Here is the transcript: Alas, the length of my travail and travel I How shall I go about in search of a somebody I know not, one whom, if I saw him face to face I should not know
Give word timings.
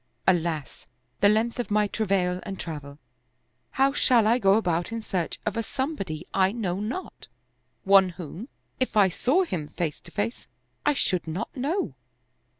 Alas, 0.25 0.87
the 1.19 1.29
length 1.29 1.59
of 1.59 1.69
my 1.69 1.85
travail 1.85 2.39
and 2.41 2.59
travel 2.59 2.93
I 2.93 3.75
How 3.77 3.93
shall 3.93 4.25
I 4.25 4.39
go 4.39 4.55
about 4.55 4.91
in 4.91 4.99
search 4.99 5.39
of 5.45 5.55
a 5.55 5.61
somebody 5.61 6.25
I 6.33 6.51
know 6.51 6.79
not, 6.79 7.27
one 7.83 8.09
whom, 8.09 8.49
if 8.79 8.97
I 8.97 9.09
saw 9.09 9.43
him 9.43 9.67
face 9.67 9.99
to 9.99 10.09
face 10.11 10.47
I 10.87 10.95
should 10.95 11.27
not 11.27 11.55
know 11.55 11.93